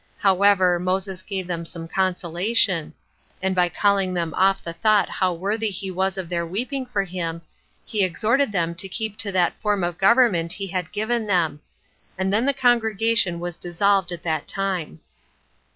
[0.17, 2.93] However, Moses gave them some consolation;
[3.39, 7.03] and by calling them off the thought how worthy he was of their weeping for
[7.03, 7.43] him,
[7.85, 11.61] he exhorted them to keep to that form of government he had given them;
[12.17, 15.01] and then the congregation was dissolved at that time.